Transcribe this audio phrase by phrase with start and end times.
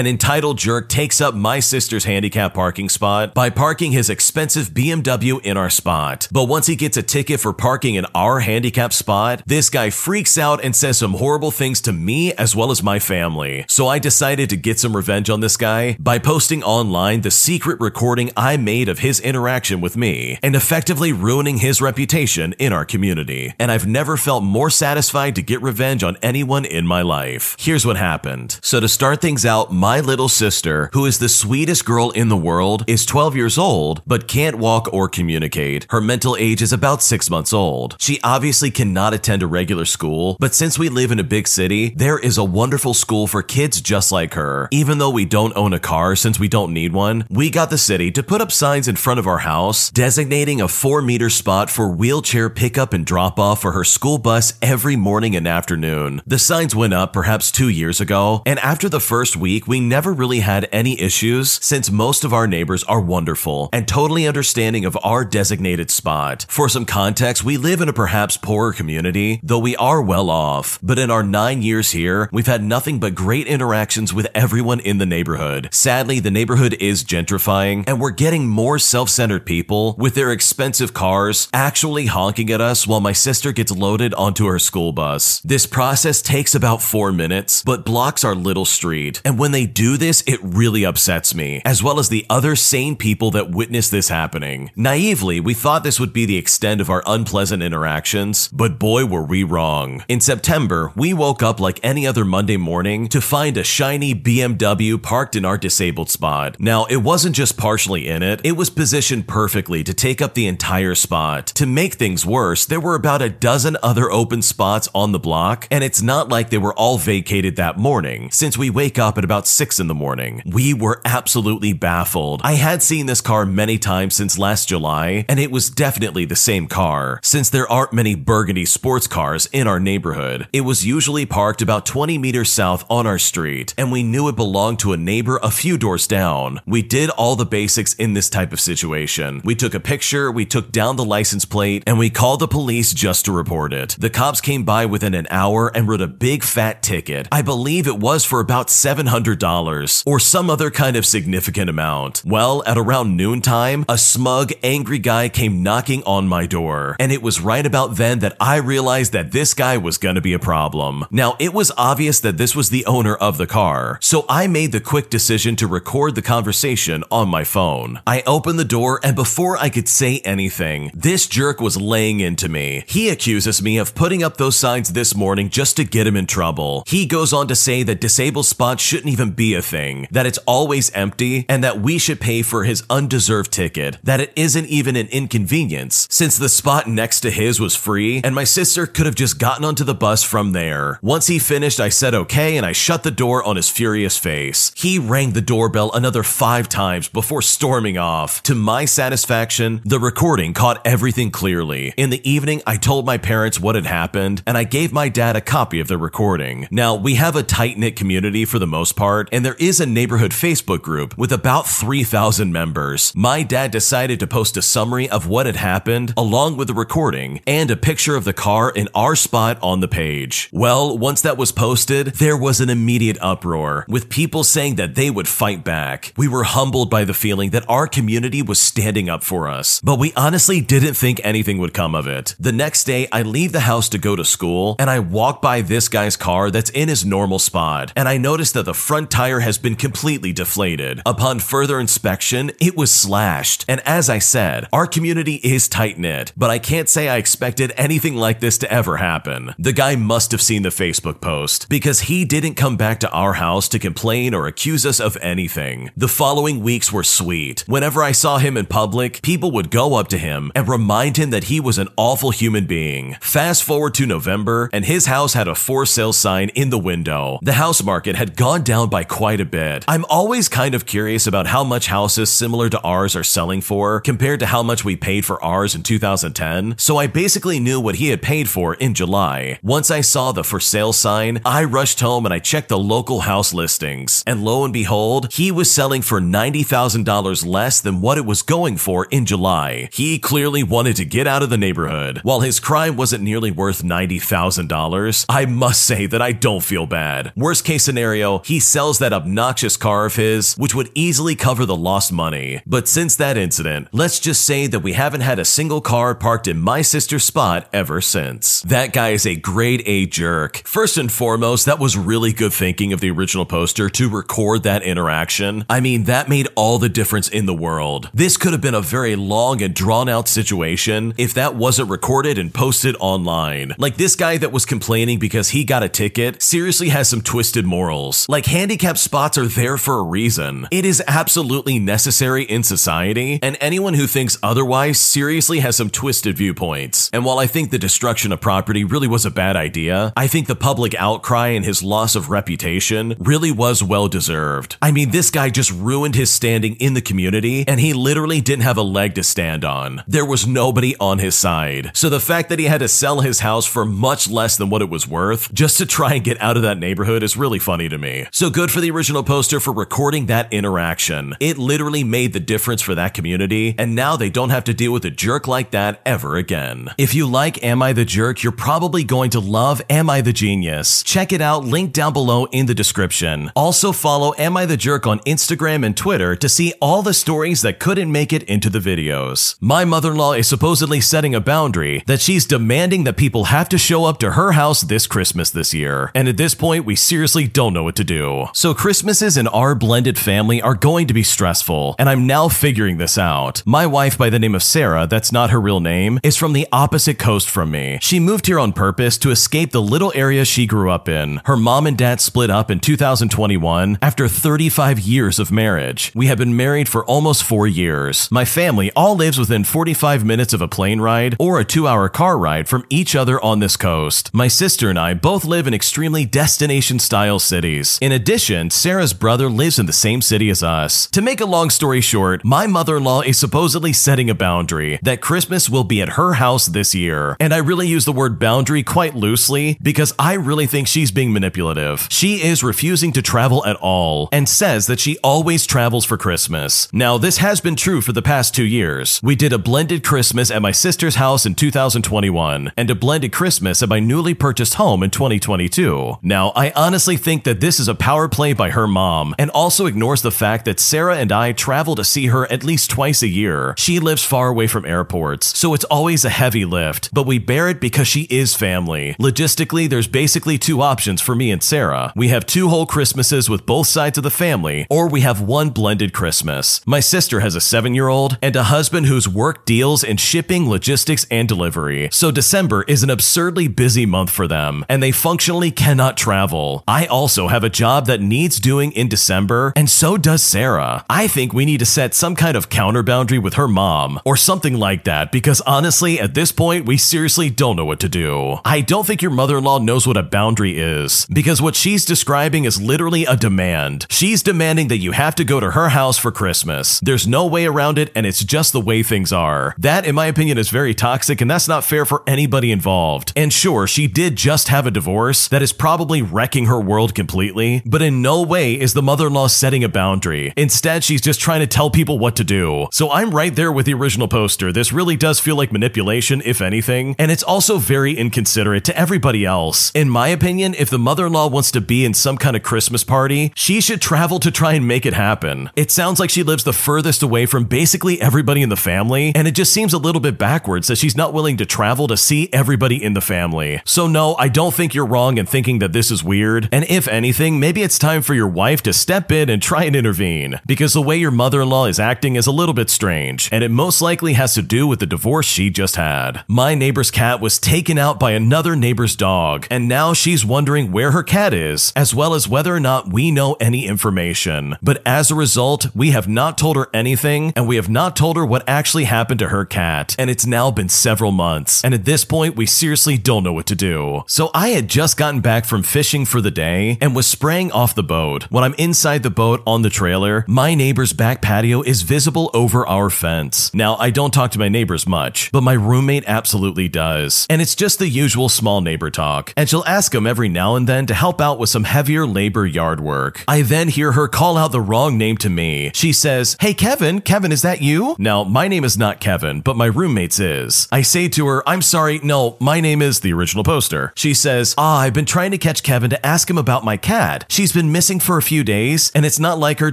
[0.00, 5.38] An entitled jerk takes up my sister's handicap parking spot by parking his expensive BMW
[5.44, 6.26] in our spot.
[6.32, 10.38] But once he gets a ticket for parking in our handicap spot, this guy freaks
[10.38, 13.66] out and says some horrible things to me as well as my family.
[13.68, 17.78] So I decided to get some revenge on this guy by posting online the secret
[17.78, 22.86] recording I made of his interaction with me and effectively ruining his reputation in our
[22.86, 23.52] community.
[23.58, 27.54] And I've never felt more satisfied to get revenge on anyone in my life.
[27.58, 28.58] Here's what happened.
[28.62, 32.36] So to start things out, my little sister, who is the sweetest girl in the
[32.36, 35.86] world, is 12 years old but can't walk or communicate.
[35.90, 37.96] Her mental age is about 6 months old.
[37.98, 41.90] She obviously cannot attend a regular school, but since we live in a big city,
[41.96, 44.68] there is a wonderful school for kids just like her.
[44.70, 47.78] Even though we don't own a car since we don't need one, we got the
[47.78, 51.70] city to put up signs in front of our house designating a 4 meter spot
[51.70, 56.20] for wheelchair pickup and drop off for her school bus every morning and afternoon.
[56.26, 60.12] The signs went up perhaps two years ago, and after the first week, we never
[60.12, 64.96] really had any issues since most of our neighbors are wonderful and totally understanding of
[65.02, 66.46] our designated spot.
[66.48, 70.78] For some context, we live in a perhaps poorer community, though we are well off,
[70.82, 74.98] but in our nine years here, we've had nothing but great interactions with everyone in
[74.98, 75.68] the neighborhood.
[75.72, 80.94] Sadly, the neighborhood is gentrifying, and we're getting more self centered people with their expensive
[80.94, 85.40] cars actually honking at us while my sister gets loaded onto her school bus.
[85.40, 89.20] This process takes about four minutes, but blocks our little street.
[89.24, 92.96] And when they do this, it really upsets me, as well as the other sane
[92.96, 94.70] people that witness this happening.
[94.76, 99.22] Naively, we thought this would be the extent of our unpleasant interactions, but boy, were
[99.22, 100.04] we wrong.
[100.08, 105.00] In September, we woke up like any other Monday morning to find a shiny BMW
[105.00, 106.58] parked in our disabled spot.
[106.58, 110.46] Now, it wasn't just partially in it, it was positioned perfectly to take up the
[110.46, 111.46] entire spot.
[111.48, 115.66] To make things worse, there were about a dozen other open spots on the block,
[115.70, 119.24] and it's not like they were all vacated that morning, since we wake up at
[119.24, 120.42] about 6 in the morning.
[120.46, 122.40] We were absolutely baffled.
[122.44, 126.36] I had seen this car many times since last July, and it was definitely the
[126.36, 130.48] same car, since there aren't many burgundy sports cars in our neighborhood.
[130.52, 134.36] It was usually parked about 20 meters south on our street, and we knew it
[134.36, 136.60] belonged to a neighbor a few doors down.
[136.66, 139.40] We did all the basics in this type of situation.
[139.44, 142.92] We took a picture, we took down the license plate, and we called the police
[142.92, 143.96] just to report it.
[143.98, 147.28] The cops came by within an hour and wrote a big fat ticket.
[147.32, 152.22] I believe it was for about $700 or some other kind of significant amount.
[152.24, 157.22] Well, at around noontime, a smug, angry guy came knocking on my door, and it
[157.22, 161.06] was right about then that I realized that this guy was gonna be a problem.
[161.10, 164.72] Now, it was obvious that this was the owner of the car, so I made
[164.72, 168.00] the quick decision to record the conversation on my phone.
[168.06, 172.48] I opened the door, and before I could say anything, this jerk was laying into
[172.48, 172.84] me.
[172.86, 176.26] He accuses me of putting up those signs this morning just to get him in
[176.26, 176.84] trouble.
[176.86, 180.38] He goes on to say that disabled spots shouldn't even be a thing, that it's
[180.46, 184.96] always empty, and that we should pay for his undeserved ticket, that it isn't even
[184.96, 189.14] an inconvenience, since the spot next to his was free, and my sister could have
[189.14, 190.98] just gotten onto the bus from there.
[191.02, 194.72] Once he finished, I said okay, and I shut the door on his furious face.
[194.76, 198.42] He rang the doorbell another five times before storming off.
[198.44, 201.92] To my satisfaction, the recording caught everything clearly.
[201.96, 205.36] In the evening, I told my parents what had happened, and I gave my dad
[205.36, 206.68] a copy of the recording.
[206.70, 209.86] Now, we have a tight knit community for the most part, and there is a
[209.86, 213.12] neighborhood Facebook group with about 3,000 members.
[213.14, 217.40] My dad decided to post a summary of what had happened, along with the recording,
[217.46, 220.48] and a picture of the car in our spot on the page.
[220.52, 225.10] Well, once that was posted, there was an immediate uproar, with people saying that they
[225.10, 226.12] would fight back.
[226.16, 229.98] We were humbled by the feeling that our community was standing up for us, but
[229.98, 232.34] we honestly didn't think anything would come of it.
[232.38, 235.60] The next day, I leave the house to go to school, and I walk by
[235.60, 239.40] this guy's car that's in his normal spot, and I notice that the front tire
[239.40, 241.02] has been completely deflated.
[241.04, 246.32] Upon further inspection, it was slashed, and as I said, our community is tight knit,
[246.36, 249.54] but I can't say I expected anything like this to ever happen.
[249.58, 253.34] The guy must have seen the Facebook post, because he didn't come back to our
[253.34, 255.90] house to complain or accuse us of anything.
[255.96, 257.64] The following weeks were sweet.
[257.66, 261.30] Whenever I saw him in public, people would go up to him and remind him
[261.30, 263.16] that he was an awful human being.
[263.20, 267.38] Fast forward to November, and his house had a for sale sign in the window.
[267.42, 269.84] The house market had gone down by quite a bit.
[269.88, 274.00] I'm always kind of curious about how much houses similar to ours are selling for
[274.00, 277.96] compared to how much we paid for ours in 2010, so I basically knew what
[277.96, 279.58] he had paid for in July.
[279.62, 283.20] Once I saw the for sale sign, I rushed home and I checked the local
[283.20, 288.26] house listings, and lo and behold, he was selling for $90,000 less than what it
[288.26, 289.88] was going for in July.
[289.92, 292.20] He clearly wanted to get out of the neighborhood.
[292.22, 297.32] While his crime wasn't nearly worth $90,000, I must say that I don't feel bad.
[297.36, 301.64] Worst case scenario, he sells sells that obnoxious car of his, which would easily cover
[301.64, 302.60] the lost money.
[302.66, 306.48] But since that incident, let's just say that we haven't had a single car parked
[306.48, 308.62] in my sister's spot ever since.
[308.62, 310.62] That guy is a grade A jerk.
[310.64, 314.82] First and foremost, that was really good thinking of the original poster to record that
[314.82, 315.64] interaction.
[315.70, 318.10] I mean, that made all the difference in the world.
[318.12, 322.38] This could have been a very long and drawn out situation if that wasn't recorded
[322.38, 323.72] and posted online.
[323.78, 327.64] Like this guy that was complaining because he got a ticket seriously has some twisted
[327.64, 328.28] morals.
[328.28, 330.68] Like handicap spots are there for a reason.
[330.70, 336.36] It is absolutely necessary in society, and anyone who thinks otherwise seriously has some twisted
[336.36, 337.10] viewpoints.
[337.12, 340.46] And while I think the destruction of property really was a bad idea, I think
[340.46, 344.76] the public outcry and his loss of reputation really was well deserved.
[344.80, 348.62] I mean, this guy just ruined his standing in the community, and he literally didn't
[348.62, 350.04] have a leg to stand on.
[350.06, 351.90] There was nobody on his side.
[351.92, 354.80] So the fact that he had to sell his house for much less than what
[354.80, 357.88] it was worth just to try and get out of that neighborhood is really funny
[357.88, 358.26] to me.
[358.30, 361.34] So good for the original poster for recording that interaction.
[361.40, 364.92] It literally made the difference for that community, and now they don't have to deal
[364.92, 366.90] with a jerk like that ever again.
[366.98, 370.34] If you like Am I the Jerk, you're probably going to love Am I the
[370.34, 371.02] Genius.
[371.02, 373.50] Check it out, link down below in the description.
[373.56, 377.62] Also follow Am I the Jerk on Instagram and Twitter to see all the stories
[377.62, 379.56] that couldn't make it into the videos.
[379.62, 384.04] My mother-in-law is supposedly setting a boundary that she's demanding that people have to show
[384.04, 386.10] up to her house this Christmas this year.
[386.14, 388.48] And at this point, we seriously don't know what to do.
[388.52, 392.96] So Christmases in our blended family are going to be stressful, and I'm now figuring
[392.96, 393.62] this out.
[393.64, 396.66] My wife by the name of Sarah, that's not her real name, is from the
[396.72, 397.98] opposite coast from me.
[398.02, 401.40] She moved here on purpose to escape the little area she grew up in.
[401.44, 406.10] Her mom and dad split up in 2021 after 35 years of marriage.
[406.14, 408.28] We have been married for almost four years.
[408.32, 412.08] My family all lives within 45 minutes of a plane ride or a two hour
[412.08, 414.34] car ride from each other on this coast.
[414.34, 417.98] My sister and I both live in extremely destination style cities.
[418.00, 421.06] In addition, Sarah's brother lives in the same city as us.
[421.08, 424.98] To make a long story short, my mother in law is supposedly setting a boundary
[425.02, 427.36] that Christmas will be at her house this year.
[427.38, 431.32] And I really use the word boundary quite loosely because I really think she's being
[431.32, 432.08] manipulative.
[432.10, 436.88] She is refusing to travel at all and says that she always travels for Christmas.
[436.92, 439.20] Now, this has been true for the past two years.
[439.22, 443.82] We did a blended Christmas at my sister's house in 2021 and a blended Christmas
[443.82, 446.18] at my newly purchased home in 2022.
[446.22, 449.86] Now, I honestly think that this is a power play by her mom and also
[449.86, 453.28] ignores the fact that Sarah and I travel to see her at least twice a
[453.28, 453.74] year.
[453.76, 457.68] She lives far away from airports, so it's always a heavy lift, but we bear
[457.68, 459.14] it because she is family.
[459.18, 462.12] Logistically, there's basically two options for me and Sarah.
[462.16, 465.70] We have two whole Christmases with both sides of the family, or we have one
[465.70, 466.80] blended Christmas.
[466.86, 470.68] My sister has a seven year old and a husband whose work deals in shipping,
[470.68, 472.08] logistics, and delivery.
[472.12, 476.84] So December is an absurdly busy month for them, and they functionally cannot travel.
[476.86, 481.04] I also have a job that needs doing in December, and so does Sarah.
[481.08, 484.36] I think we need to set some kind of counter boundary with her mom, or
[484.36, 488.58] something like that, because honestly, at this point, we seriously don't know what to do.
[488.64, 492.04] I don't think your mother in law knows what a boundary is, because what she's
[492.04, 494.06] describing is literally a demand.
[494.10, 497.00] She's demanding that you have to go to her house for Christmas.
[497.00, 499.74] There's no way around it, and it's just the way things are.
[499.78, 503.32] That, in my opinion, is very toxic, and that's not fair for anybody involved.
[503.36, 507.82] And sure, she did just have a divorce that is probably wrecking her world completely,
[507.84, 510.52] but in no way is the mother in law setting a boundary.
[510.56, 512.88] Instead, she's just trying to tell people what to do.
[512.92, 514.72] So I'm right there with the original poster.
[514.72, 519.44] This really does feel like manipulation, if anything, and it's also very inconsiderate to everybody
[519.44, 519.90] else.
[519.94, 522.62] In my opinion, if the mother in law wants to be in some kind of
[522.62, 525.70] Christmas party, she should travel to try and make it happen.
[525.76, 529.46] It sounds like she lives the furthest away from basically everybody in the family, and
[529.46, 532.48] it just seems a little bit backwards that she's not willing to travel to see
[532.52, 533.80] everybody in the family.
[533.84, 537.06] So, no, I don't think you're wrong in thinking that this is weird, and if
[537.08, 540.92] anything, maybe it's time for your wife to step in and try and intervene, because
[540.92, 543.70] the way your mother in law is acting is a little bit strange, and it
[543.70, 546.42] most likely has to do with the divorce she just had.
[546.48, 551.10] My neighbor's cat was taken out by another neighbor's dog, and now she's wondering where
[551.10, 554.76] her cat is, as well as whether or not we know any information.
[554.82, 558.36] But as a result, we have not told her anything, and we have not told
[558.36, 562.04] her what actually happened to her cat, and it's now been several months, and at
[562.06, 564.22] this point, we seriously don't know what to do.
[564.26, 567.89] So I had just gotten back from fishing for the day and was spraying off
[567.94, 568.44] the boat.
[568.50, 572.86] When I'm inside the boat on the trailer, my neighbor's back patio is visible over
[572.86, 573.72] our fence.
[573.74, 577.46] Now, I don't talk to my neighbors much, but my roommate absolutely does.
[577.50, 579.52] And it's just the usual small neighbor talk.
[579.56, 582.66] And she'll ask him every now and then to help out with some heavier labor
[582.66, 583.44] yard work.
[583.46, 585.90] I then hear her call out the wrong name to me.
[585.94, 588.16] She says, Hey Kevin, Kevin, is that you?
[588.18, 590.88] Now, my name is not Kevin, but my roommate's is.
[590.92, 594.12] I say to her, I'm sorry, no, my name is the original poster.
[594.14, 597.44] She says, Ah, I've been trying to catch Kevin to ask him about my cat.
[597.48, 599.92] She's She's been missing for a few days, and it's not like her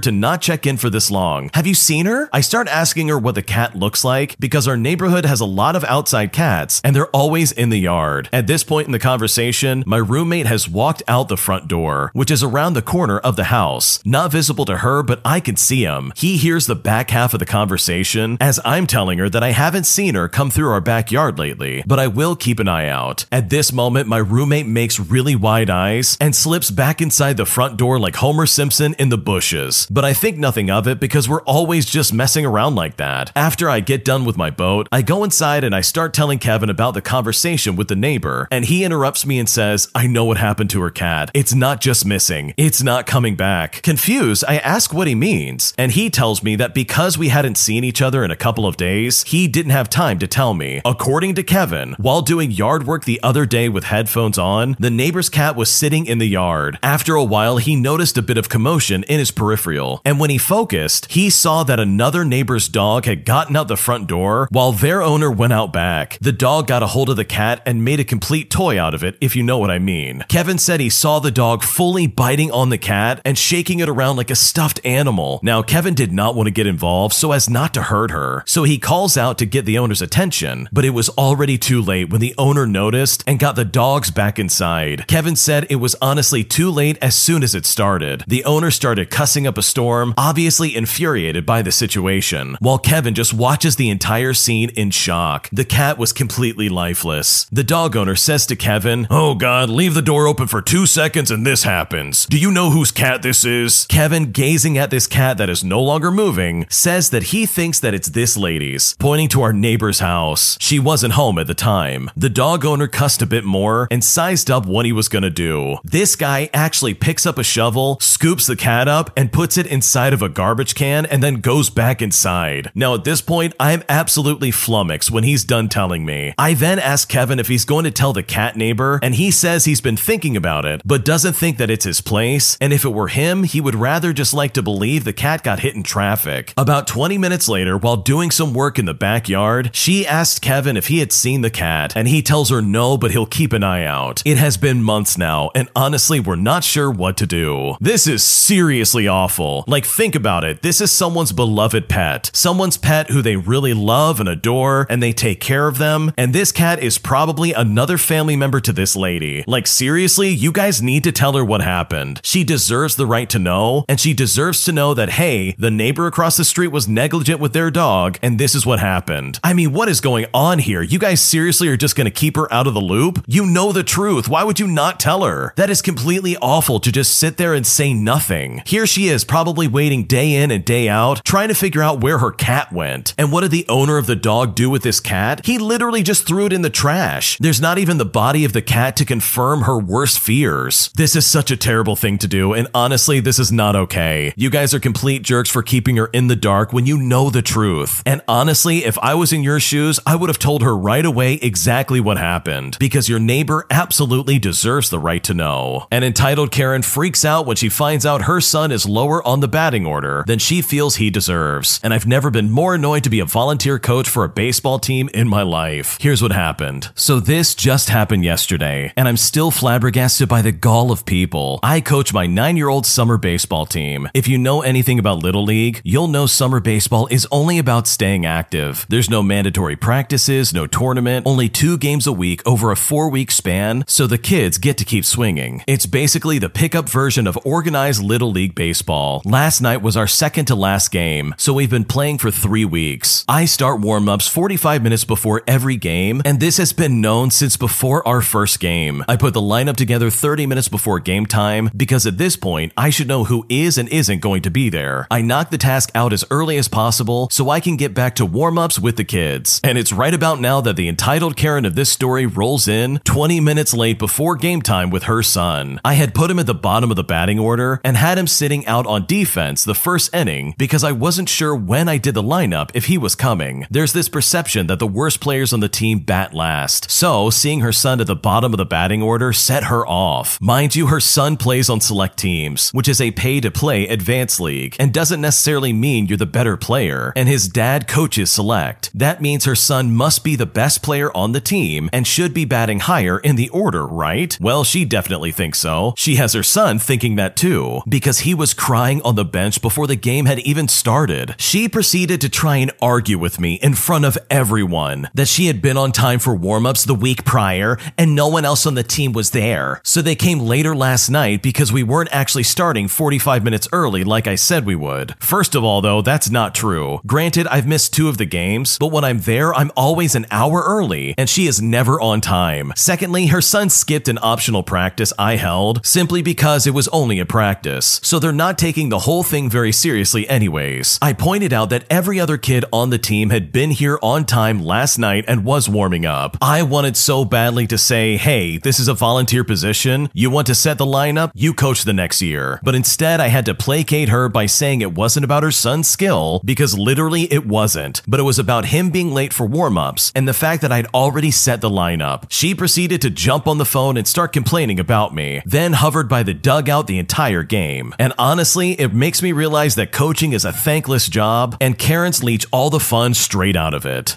[0.00, 1.48] to not check in for this long.
[1.54, 2.28] Have you seen her?
[2.32, 5.76] I start asking her what the cat looks like because our neighborhood has a lot
[5.76, 8.28] of outside cats, and they're always in the yard.
[8.32, 12.32] At this point in the conversation, my roommate has walked out the front door, which
[12.32, 14.04] is around the corner of the house.
[14.04, 16.12] Not visible to her, but I can see him.
[16.16, 19.84] He hears the back half of the conversation as I'm telling her that I haven't
[19.84, 23.26] seen her come through our backyard lately, but I will keep an eye out.
[23.30, 27.78] At this moment, my roommate makes really wide eyes and slips back inside the front
[27.78, 29.86] door like Homer Simpson in the bushes.
[29.90, 33.30] But I think nothing of it because we're always just messing around like that.
[33.36, 36.70] After I get done with my boat, I go inside and I start telling Kevin
[36.70, 40.38] about the conversation with the neighbor, and he interrupts me and says, I know what
[40.38, 41.30] happened to her cat.
[41.34, 43.82] It's not just missing, it's not coming back.
[43.82, 47.84] Confused, I ask what he means, and he tells me that because we hadn't seen
[47.84, 50.80] each other in a couple of days, he didn't have time to tell me.
[50.86, 55.28] According to Kevin, while doing yard work the other day with headphones on, the neighbor's
[55.28, 56.78] cat was sitting in the yard.
[56.82, 60.38] After a while, he noticed a bit of commotion in his peripheral, and when he
[60.38, 65.02] focused, he saw that another neighbor's dog had gotten out the front door while their
[65.02, 66.18] owner went out back.
[66.20, 69.04] The dog got a hold of the cat and made a complete toy out of
[69.04, 70.24] it, if you know what I mean.
[70.28, 74.16] Kevin said he saw the dog fully biting on the cat and shaking it around
[74.16, 75.40] like a stuffed animal.
[75.42, 78.64] Now, Kevin did not want to get involved so as not to hurt her, so
[78.64, 82.20] he calls out to get the owner's attention, but it was already too late when
[82.20, 85.06] the owner noticed and got the dogs back inside.
[85.06, 88.24] Kevin said it was honestly too late as soon as it started.
[88.26, 93.34] The owner started cussing up a storm, obviously infuriated by the situation, while Kevin just
[93.34, 95.48] watches the entire scene in shock.
[95.52, 97.46] The cat was completely lifeless.
[97.50, 101.30] The dog owner says to Kevin, Oh god, leave the door open for two seconds
[101.30, 102.26] and this happens.
[102.26, 103.86] Do you know whose cat this is?
[103.86, 107.94] Kevin, gazing at this cat that is no longer moving, says that he thinks that
[107.94, 110.56] it's this lady's, pointing to our neighbor's house.
[110.60, 112.10] She wasn't home at the time.
[112.16, 115.78] The dog owner cussed a bit more and sized up what he was gonna do.
[115.84, 120.12] This guy actually picks up a shovel, scoops the cat up, and puts it inside
[120.12, 122.70] of a garbage can and then goes back inside.
[122.74, 126.34] Now, at this point, I'm absolutely flummoxed when he's done telling me.
[126.38, 129.64] I then ask Kevin if he's going to tell the cat neighbor, and he says
[129.64, 132.92] he's been thinking about it, but doesn't think that it's his place, and if it
[132.92, 136.52] were him, he would rather just like to believe the cat got hit in traffic.
[136.56, 140.88] About 20 minutes later, while doing some work in the backyard, she asked Kevin if
[140.88, 143.84] he had seen the cat, and he tells her no, but he'll keep an eye
[143.84, 144.22] out.
[144.24, 147.76] It has been months now, and honestly, we're not sure what to do.
[147.80, 149.64] This is seriously awful.
[149.66, 150.62] Like, think about it.
[150.62, 155.12] This is someone's beloved pet, someone's pet who they really love and adore, and they
[155.12, 159.44] take care of them, and this cat is probably another family member to this lady.
[159.46, 162.20] Like, seriously, you guys need to tell her what happened.
[162.24, 166.06] She deserves the right to know, and she deserves to know that, hey, the neighbor
[166.06, 169.38] across the street was negligent with their dog, and this is what happened.
[169.44, 170.82] I mean, what is going on here?
[170.82, 173.24] You guys seriously are just gonna keep her out of the loop?
[173.26, 174.28] You know the truth.
[174.28, 175.52] Why would you not tell her?
[175.56, 178.62] That is completely awful to just sit there and say nothing.
[178.64, 182.18] Here she is, probably waiting day in and day out, trying to figure out where
[182.18, 183.14] her cat went.
[183.18, 185.44] And what did the owner of the dog do with this cat?
[185.44, 187.36] He literally just threw it in the trash.
[187.38, 190.90] There's not even the body of the cat to confirm her worst fears.
[190.94, 194.32] This is such a terrible thing to do, and honestly, this is not okay.
[194.36, 197.42] You guys are complete jerks for keeping her in the dark when you know the
[197.42, 198.02] truth.
[198.06, 201.34] And honestly, if I was in your shoes, I would have told her right away
[201.34, 205.86] exactly what happened, because your neighbor absolutely deserves the right to know.
[205.90, 209.48] An entitled Karen freaks out when she finds out her son is lower on the
[209.48, 211.80] batting order than she feels he deserves.
[211.82, 215.08] And I've never been more annoyed to be a volunteer coach for a baseball team
[215.14, 215.96] in my life.
[216.02, 216.90] Here's what happened.
[216.94, 221.60] So this just happened yesterday, and I'm still flabbergasted by the gall of people.
[221.62, 224.10] I coach my nine year old summer baseball team.
[224.12, 228.26] If you know anything about Little League, you'll know summer baseball is only about staying
[228.26, 228.84] active.
[228.90, 233.30] There's no mandatory practices, no tournament, only two games a week over a four week
[233.30, 235.64] span, so the kids get to keep swinging.
[235.66, 239.22] It's basically the pickup version of organized Little League baseball.
[239.24, 243.24] Last night was our second to last game, so we've been playing for three weeks.
[243.28, 247.56] I start warm ups 45 minutes before every game, and this has been known since
[247.56, 249.04] before our first game.
[249.08, 252.90] I put the lineup together 30 minutes before game time because at this point, I
[252.90, 255.06] should know who is and isn't going to be there.
[255.10, 258.26] I knock the task out as early as possible so I can get back to
[258.26, 259.60] warm ups with the kids.
[259.62, 263.40] And it's right about now that the entitled Karen of this story rolls in 20
[263.40, 265.80] minutes late before game time with her son.
[265.84, 268.66] I had put him at the bottom of the batting order and had him sitting
[268.66, 272.70] out on defense the first inning because I wasn't sure when I did the lineup
[272.74, 273.66] if he was coming.
[273.70, 276.90] There's this perception that the worst players on the team bat last.
[276.90, 280.40] So, seeing her son at the bottom of the batting order set her off.
[280.40, 284.40] Mind you, her son plays on select teams, which is a pay to play advanced
[284.40, 287.12] league, and doesn't necessarily mean you're the better player.
[287.16, 288.90] And his dad coaches select.
[288.94, 292.44] That means her son must be the best player on the team and should be
[292.44, 294.36] batting higher in the order, right?
[294.40, 295.94] Well, she definitely thinks so.
[295.96, 299.62] She has her son son thinking that too, because he was crying on the bench
[299.62, 301.34] before the game had even started.
[301.38, 305.62] She proceeded to try and argue with me in front of everyone that she had
[305.62, 309.12] been on time for warm-ups the week prior and no one else on the team
[309.12, 309.80] was there.
[309.82, 314.26] So they came later last night because we weren't actually starting 45 minutes early like
[314.26, 315.14] I said we would.
[315.20, 317.00] First of all though, that's not true.
[317.06, 320.62] Granted, I've missed two of the games, but when I'm there, I'm always an hour
[320.66, 322.74] early and she is never on time.
[322.76, 327.26] Secondly, her son skipped an optional practice I held simply because it was only a
[327.26, 328.00] practice.
[328.02, 330.98] So they're not taking the whole thing very seriously anyways.
[331.00, 334.62] I pointed out that every other kid on the team had been here on time
[334.62, 336.36] last night and was warming up.
[336.40, 340.10] I wanted so badly to say, hey, this is a volunteer position.
[340.12, 341.30] You want to set the lineup?
[341.34, 342.60] You coach the next year.
[342.62, 346.40] But instead, I had to placate her by saying it wasn't about her son's skill
[346.44, 350.26] because literally it wasn't, but it was about him being late for warm ups and
[350.26, 352.24] the fact that I'd already set the lineup.
[352.28, 356.22] She proceeded to jump on the phone and start complaining about me, then hovered by
[356.22, 357.94] the dugout the entire game.
[357.98, 362.46] And honestly, it makes me realize that coaching is a thankless job and Karens leech
[362.50, 364.16] all the fun straight out of it.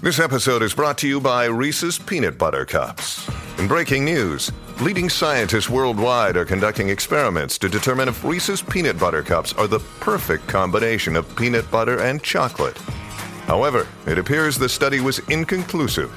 [0.00, 3.28] This episode is brought to you by Reese's Peanut Butter Cups.
[3.58, 9.22] In breaking news, leading scientists worldwide are conducting experiments to determine if Reese's Peanut Butter
[9.22, 12.78] Cups are the perfect combination of peanut butter and chocolate.
[13.46, 16.10] However, it appears the study was inconclusive,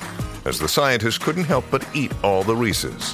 [0.47, 3.13] as the scientists couldn't help but eat all the Reese's.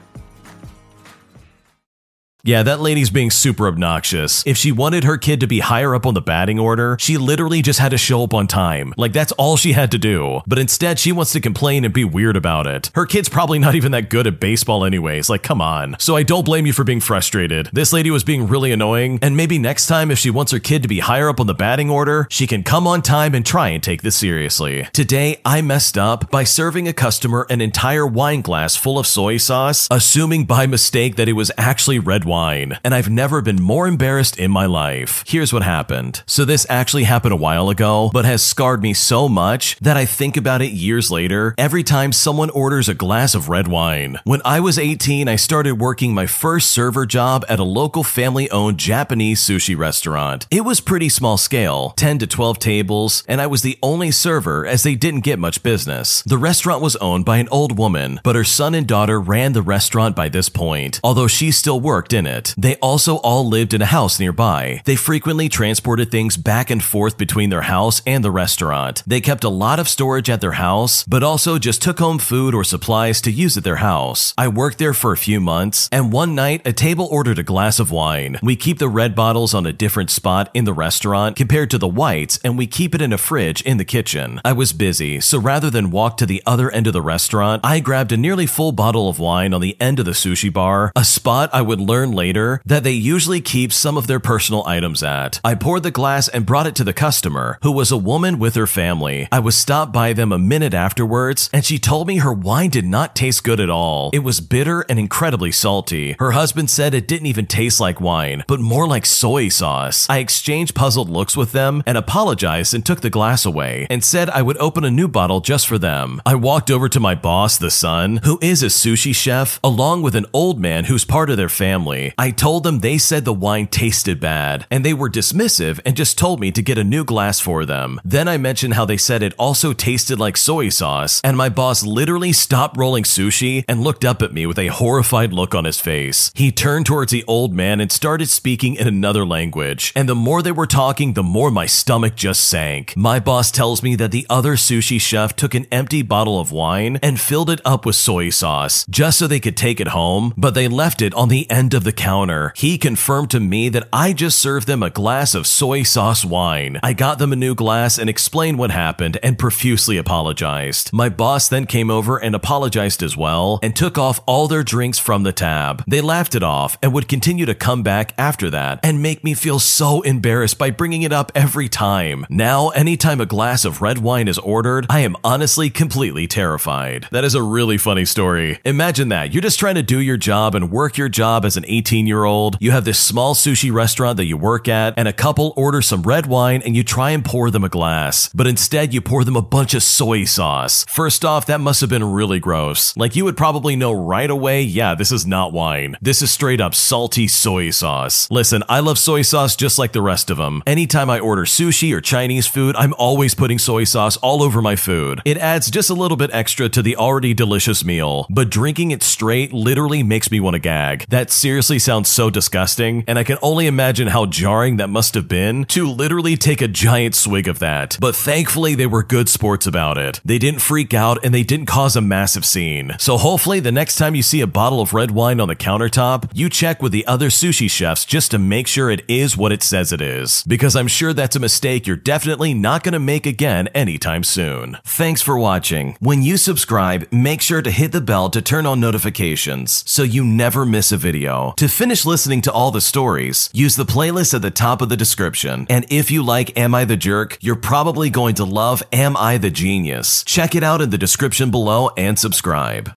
[2.43, 4.45] Yeah, that lady's being super obnoxious.
[4.47, 7.61] If she wanted her kid to be higher up on the batting order, she literally
[7.61, 8.95] just had to show up on time.
[8.97, 10.41] Like, that's all she had to do.
[10.47, 12.89] But instead, she wants to complain and be weird about it.
[12.95, 15.29] Her kid's probably not even that good at baseball, anyways.
[15.29, 15.95] Like, come on.
[15.99, 17.69] So I don't blame you for being frustrated.
[17.73, 20.81] This lady was being really annoying, and maybe next time, if she wants her kid
[20.81, 23.69] to be higher up on the batting order, she can come on time and try
[23.69, 24.87] and take this seriously.
[24.93, 29.37] Today, I messed up by serving a customer an entire wine glass full of soy
[29.37, 33.87] sauce, assuming by mistake that it was actually red wine, and I've never been more
[33.87, 35.23] embarrassed in my life.
[35.27, 36.23] Here's what happened.
[36.25, 40.05] So, this actually happened a while ago, but has scarred me so much that I
[40.05, 44.17] think about it years later every time someone orders a glass of red wine.
[44.23, 48.49] When I was 18, I started working my first server job at a local family
[48.49, 50.47] owned Japanese sushi restaurant.
[50.49, 54.65] It was pretty small scale 10 to 12 tables, and I was the only server
[54.65, 56.21] as they didn't get much business.
[56.21, 59.61] The restaurant was owned by an old woman, but her son and daughter ran the
[59.61, 62.53] restaurant by this point, although she still worked in it.
[62.57, 64.81] They also all lived in a house nearby.
[64.85, 69.03] They frequently transported things back and forth between their house and the restaurant.
[69.05, 72.53] They kept a lot of storage at their house, but also just took home food
[72.53, 74.33] or supplies to use at their house.
[74.37, 77.79] I worked there for a few months, and one night a table ordered a glass
[77.79, 78.39] of wine.
[78.41, 81.87] We keep the red bottles on a different spot in the restaurant compared to the
[81.87, 84.41] whites, and we keep it in a fridge in the kitchen.
[84.43, 87.79] I was busy, so rather than walk to the other end of the restaurant, I
[87.79, 91.03] grabbed a nearly full bottle of wine on the end of the sushi bar, a
[91.03, 95.39] spot I would learn later that they usually keep some of their personal items at.
[95.43, 98.55] I poured the glass and brought it to the customer, who was a woman with
[98.55, 99.27] her family.
[99.31, 102.85] I was stopped by them a minute afterwards, and she told me her wine did
[102.85, 104.09] not taste good at all.
[104.13, 106.15] It was bitter and incredibly salty.
[106.19, 110.07] Her husband said it didn't even taste like wine, but more like soy sauce.
[110.09, 114.29] I exchanged puzzled looks with them and apologized and took the glass away and said
[114.29, 116.21] I would open a new bottle just for them.
[116.25, 120.15] I walked over to my boss, the son, who is a sushi chef, along with
[120.15, 122.00] an old man who's part of their family.
[122.17, 126.17] I told them they said the wine tasted bad, and they were dismissive and just
[126.17, 127.99] told me to get a new glass for them.
[128.03, 131.83] Then I mentioned how they said it also tasted like soy sauce, and my boss
[131.83, 135.79] literally stopped rolling sushi and looked up at me with a horrified look on his
[135.79, 136.31] face.
[136.35, 140.41] He turned towards the old man and started speaking in another language, and the more
[140.41, 142.93] they were talking, the more my stomach just sank.
[142.95, 146.99] My boss tells me that the other sushi chef took an empty bottle of wine
[147.01, 150.53] and filled it up with soy sauce just so they could take it home, but
[150.53, 152.53] they left it on the end of the counter.
[152.55, 156.79] He confirmed to me that I just served them a glass of soy sauce wine.
[156.83, 160.93] I got them a new glass and explained what happened and profusely apologized.
[160.93, 164.99] My boss then came over and apologized as well and took off all their drinks
[164.99, 165.83] from the tab.
[165.87, 169.33] They laughed it off and would continue to come back after that and make me
[169.33, 172.25] feel so embarrassed by bringing it up every time.
[172.29, 177.07] Now, anytime a glass of red wine is ordered, I am honestly completely terrified.
[177.11, 178.59] That is a really funny story.
[178.65, 179.33] Imagine that.
[179.33, 182.25] You're just trying to do your job and work your job as an 18 year
[182.25, 185.81] old, you have this small sushi restaurant that you work at, and a couple order
[185.81, 188.29] some red wine and you try and pour them a glass.
[188.35, 190.85] But instead, you pour them a bunch of soy sauce.
[190.87, 192.95] First off, that must have been really gross.
[192.95, 195.97] Like, you would probably know right away, yeah, this is not wine.
[195.99, 198.29] This is straight up salty soy sauce.
[198.29, 200.61] Listen, I love soy sauce just like the rest of them.
[200.67, 204.75] Anytime I order sushi or Chinese food, I'm always putting soy sauce all over my
[204.75, 205.23] food.
[205.25, 209.01] It adds just a little bit extra to the already delicious meal, but drinking it
[209.01, 211.07] straight literally makes me want to gag.
[211.09, 215.27] That seriously sounds so disgusting, and I can only imagine how jarring that must have
[215.27, 217.97] been to literally take a giant swig of that.
[217.99, 220.19] But thankfully, they were good sports about it.
[220.25, 222.93] They didn't freak out and they didn't cause a massive scene.
[222.99, 226.29] So hopefully, the next time you see a bottle of red wine on the countertop,
[226.33, 229.63] you check with the other sushi chefs just to make sure it is what it
[229.63, 230.43] says it is.
[230.43, 234.77] Because I'm sure that's a mistake you're definitely not going to make again anytime soon.
[234.83, 235.95] Thanks for watching.
[235.99, 240.23] When you subscribe, make sure to hit the bell to turn on notifications so you
[240.23, 241.50] never miss a video.
[241.57, 244.97] To finish listening to all the stories, use the playlist at the top of the
[244.97, 245.65] description.
[245.69, 249.37] And if you like Am I the Jerk, you're probably going to love Am I
[249.37, 250.23] the Genius.
[250.23, 252.89] Check it out in the description below and subscribe.